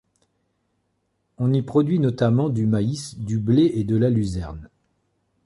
[1.37, 4.67] On y produit notamment du maïs, du blé et de la luzerne.